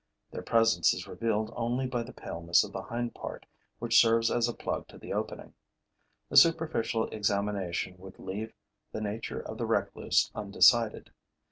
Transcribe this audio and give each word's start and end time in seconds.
Their 0.31 0.41
presence 0.41 0.95
is 0.95 1.07
revealed 1.07 1.53
only 1.55 1.85
by 1.85 2.01
the 2.01 2.11
paleness 2.11 2.63
of 2.63 2.71
the 2.73 2.81
hind 2.81 3.13
part 3.13 3.45
which 3.77 4.01
serves 4.01 4.31
as 4.31 4.47
a 4.49 4.53
plug 4.55 4.87
to 4.87 4.97
the 4.97 5.13
opening. 5.13 5.53
A 6.31 6.37
superficial 6.37 7.05
examination 7.09 7.99
would 7.99 8.17
leave 8.17 8.51
the 8.91 8.99
nature 8.99 9.41
of 9.41 9.59
the 9.59 9.67
recluse 9.67 10.31
undecided. 10.33 11.11